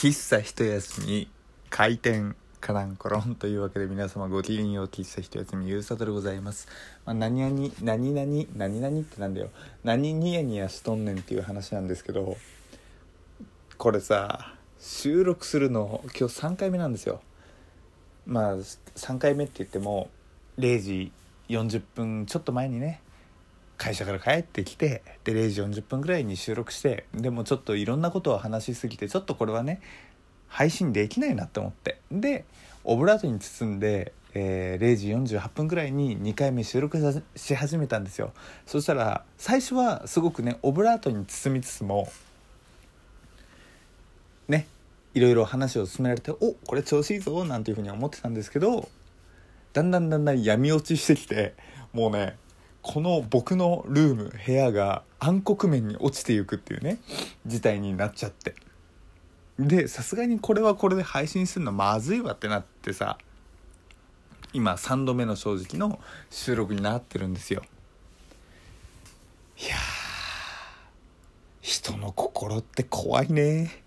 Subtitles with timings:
[0.00, 1.28] 喫茶一休み
[1.70, 6.68] 開店カランコロンというわけで皆様ごきげんよう喫茶一休みゆうさとでございます、
[7.04, 9.50] まあ、何々何々何々ってなんだよ。
[9.82, 12.36] 何ニヤニヤしとんねんっていう話なんですけど
[13.76, 17.20] これさ収録するの今日3回目なんですよ。
[18.24, 20.10] まあ3回目って言っても
[20.60, 21.12] 0時
[21.48, 23.00] 40分ちょっと前にね
[23.78, 29.80] 会社から帰ってきてで0時40分ぐらいに収録してでもちょっといろんなことを話しすぎてちょっとこれはね
[30.48, 32.00] 配信できないなって思って。
[32.10, 32.44] で
[32.84, 36.98] オブラートに包んで、えー、0時48分ぐらいに2回目収録
[37.36, 38.32] し始めたんですよ。
[38.66, 42.10] そしたら最初はすごくねオブラートに包みつつも
[44.48, 44.66] ね
[45.14, 48.88] いろいろ話を進められておこれ調子いいぞなんていうふうに思ってたんですけど
[49.72, 51.54] だんだんだんだん闇落ちしてきて
[51.92, 52.36] もうね
[52.88, 56.98] この僕のルーム部屋が暗黒面に落ちていくっていうね
[57.44, 58.54] 事態になっちゃって。
[59.58, 63.18] でさすがにこれはこれで配信するのまずいわってなってさ
[64.54, 67.62] 今3度目の正直の収録になってるんですよ。
[69.58, 69.76] いや
[71.60, 73.82] 人の心って怖いね。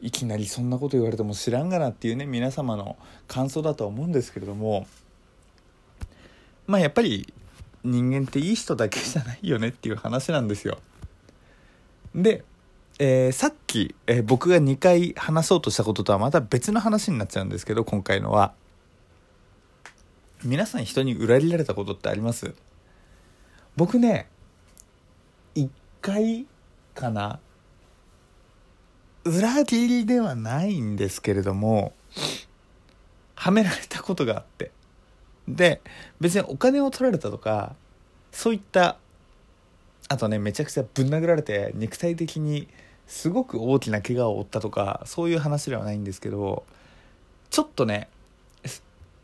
[0.00, 4.86] いきなりそんなこと言われても知らんがなっていうね皆様の感想だとは思うんですけれども。
[6.68, 7.32] まあやっぱり
[7.86, 10.78] 人間っていい人だけじゃないよねっていう話なんですよ。
[12.14, 12.44] で、
[12.98, 18.52] えー、さっき、えー、僕が2回話そうとしたこととはまた別の話になっちゃうんですけど今回のは。
[20.44, 22.54] 皆さん人に裏切られたことってあります？
[23.74, 24.28] 僕ね
[25.54, 25.68] 1
[26.02, 26.46] 回
[26.94, 27.40] かな。
[29.24, 31.92] 裏切りではないんですけれども
[33.34, 34.70] はめられたことがあって。
[35.48, 35.80] で
[36.20, 37.74] 別にお金を取られたとか
[38.32, 38.96] そういった
[40.08, 42.68] あとねめちゃくちゃぶん殴られて肉体的に
[43.06, 46.64] すごく大きな怪我を負ったとかそういう話ではないんですけど
[47.50, 48.08] ちょっとね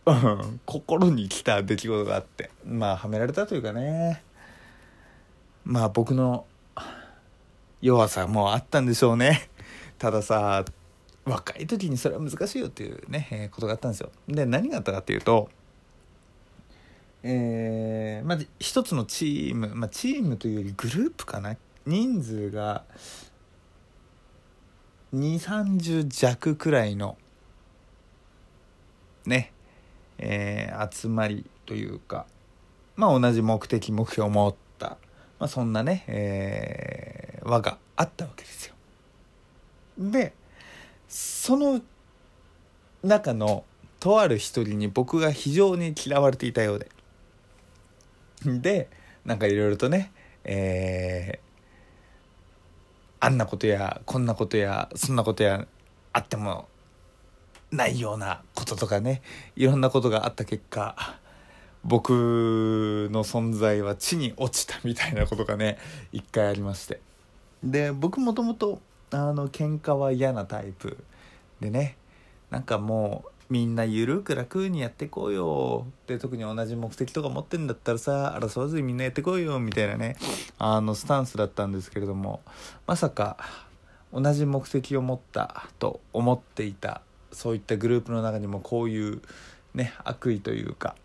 [0.67, 4.23] 心に来た出来事があってまあはめられたというかね。
[5.65, 6.47] まあ僕の
[7.81, 9.49] 弱さもあったんでしょうね。
[9.99, 10.65] たださ
[11.25, 14.11] 若い時にそれは難しいよっていうね、えー、ことがあったんですよ。
[14.27, 15.49] で何があったかっていうと
[17.23, 21.57] えー、まず一つのチーム、まあ、チームというよりグループかな
[21.87, 22.85] 人数が
[25.15, 27.17] 2 3 0弱くらいの
[29.27, 29.53] ね
[30.25, 32.27] えー、集まりというか
[32.97, 34.97] まあ同じ目的目標を持った、
[35.39, 38.75] まあ、そんなね、えー、輪があったわけですよ。
[39.99, 40.33] で
[41.09, 41.81] その
[43.03, 43.65] 中の
[43.99, 46.89] とある一人に僕が非常に嫌われていたようで
[48.47, 48.89] で
[49.25, 50.13] なんかいろいろとね
[50.45, 55.67] えー、あんなことやこんなことやそんなことや
[56.13, 56.69] あっても
[57.71, 59.23] ないようなこととかね
[59.57, 61.17] いろんなことがあった結果
[61.85, 65.79] 僕の存在は地に落ちたみたいなことがね
[66.13, 67.01] 一回ありまして。
[67.63, 70.97] で僕もともとあの喧嘩は嫌なタイプ
[71.61, 71.97] でね
[72.51, 75.87] なんかもうみんなゆるく楽にやってこうよ。
[76.07, 80.17] で特に同じ目的とか持ってんだったらさ争わずにみんなやってこいよみたいなね。
[80.57, 82.41] あのスタンスだったんですけれども。
[82.87, 83.37] まさか
[84.11, 89.21] 同じ目的を持ったと思っていたそういったグループの中にもこういう
[89.75, 90.97] ね悪意というか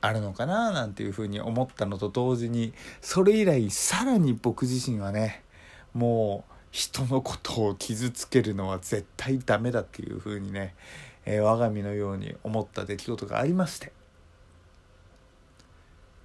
[0.00, 5.42] あるのかななんていうふうに思ったのと同時にそれ以来さらに僕自身はね
[5.94, 10.74] もう人のことを傷つけるのは絶対ダメだっていうふうにね
[11.30, 13.92] えー、我が身のように思った出来事がありまして。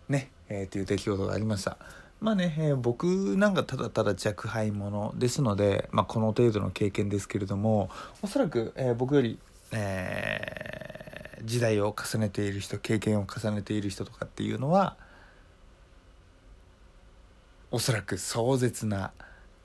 [0.10, 1.78] ねえー、という出来事がありました。
[2.20, 3.06] まあね、えー、僕
[3.38, 7.92] なんかただただ若輩者ですので、まあ、この程度の経験ですけれども
[8.24, 9.38] おそらく、えー、僕より、
[9.72, 14.96] えー、時代を重ねている人経験を重ねている人とかっていうのは
[17.70, 19.12] おそらく壮絶な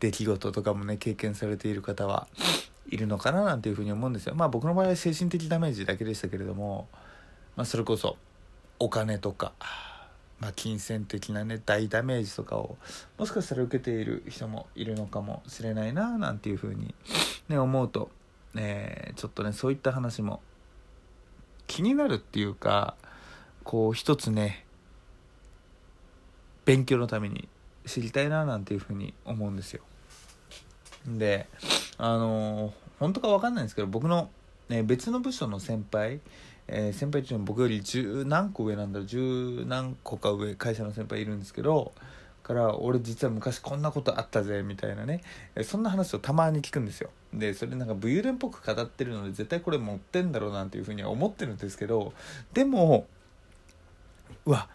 [0.01, 2.27] 出来事とかもね経験されている方は
[2.88, 4.34] いるのかななんていうふうに思うんですよ。
[4.34, 6.88] まあ僕の場合は精神的ダメージだけでしたけれども、
[7.56, 8.16] まあ、それこそ
[8.78, 9.53] お金とか、
[10.41, 12.77] まあ、金銭的なね大ダメージとかを
[13.18, 16.94] もしかしたら受けている人もいるのかもしれないななんていうふうに、
[17.48, 18.10] ね、思うと、
[18.56, 20.41] え、ちょっとねそういった話も
[21.66, 22.97] 気になるっていうか
[23.62, 24.65] こう一つね
[26.65, 27.48] 勉強のために
[27.86, 29.83] 知りたいななんていうふうに思うんですよ。
[31.06, 31.48] で
[32.02, 34.30] あの本当か分かんないんですけど僕の、
[34.70, 36.20] ね、別の部署の先輩、
[36.66, 41.92] えー、先輩っていうのは僕より十何個上なんだろう十何個か上会社の先輩いるんですけど
[42.42, 45.22] から俺実は昔こんなことあったぜみたいなね
[45.62, 47.10] そんな話をたまに聞くんですよ。
[47.32, 52.12] でそれなんか武勇伝っぽく語ってるので絶対これ持ってんだろうなんていうふうには思ってるんですけど
[52.52, 53.06] でも
[54.47, 54.68] うわ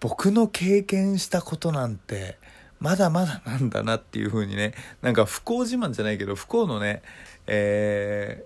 [0.00, 2.36] 僕の経験したことなんて
[2.80, 7.02] まだまだなんだなっていう風にねなんか不幸自慢じゃないけど不幸のね
[7.46, 8.44] えー、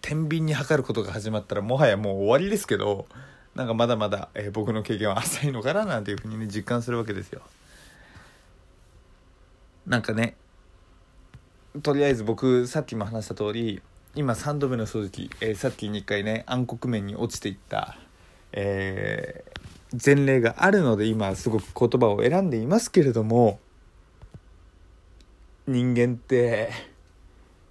[0.00, 3.06] 天秤に測ることが始まったらもはやもう終わりですけど
[3.54, 7.42] なんかまだまだ、えー、僕の経験は浅いのかななんていう風にね実感するわけですよ。
[9.86, 10.36] なんかね
[11.82, 13.80] とりあえず僕さっきも話した通り
[14.14, 17.96] 今3度目の掃除機、えー、さっきに1回ね暗黒面に落ちていった、
[18.52, 19.57] えー、
[19.92, 23.58] 前例があるので今すごく言葉を選んでいますけれども
[25.66, 26.70] 人間って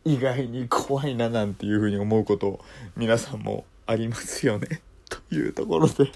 [0.04, 2.60] 意外に怖いななんていうふうに思うこと
[2.96, 4.82] 皆さんもありますよね。
[5.10, 6.12] というところで今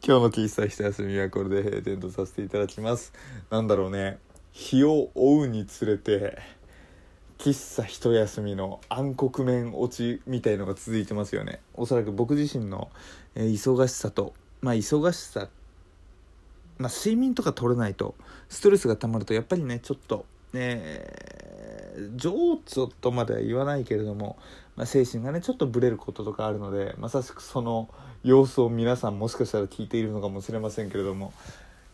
[0.00, 3.12] 日の喫茶一休みはこれで閉店とさせていただきます。
[3.50, 4.18] なんだろうね。
[4.52, 6.38] 日を追うにつれて
[7.38, 11.60] 喫茶一休みの暗黒面落ちみたいのが続いてますよね。
[11.74, 12.90] おそらく僕自身の、
[13.34, 14.32] 忙しさと
[14.64, 15.48] まあ忙しさ
[16.78, 18.14] まあ睡眠とか取れないと
[18.48, 20.24] ストレスが溜まるとやっぱりねちょっと
[20.54, 21.06] ね
[22.16, 24.38] 情緒とまでは言わないけれども、
[24.74, 27.90] まあ、精神がねちょっとブレることとかあるのでまさしくその
[28.22, 31.34] 様子を皆さんもしかしたら聞いているのかもしれませんけれども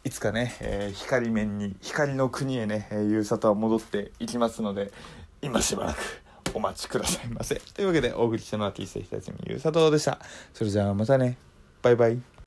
[0.04, 4.92] いつかね、えー、光面に光の国へね、えー、ゆうさとは戻っていきますので
[5.42, 5.98] 今しばらく
[6.54, 7.56] お待ちくださいませ。
[7.74, 10.18] というわけでお送りしたのは T ステージたちみゆうさとでした。
[10.54, 11.36] それじゃあまたね。
[11.82, 12.29] バイバイ。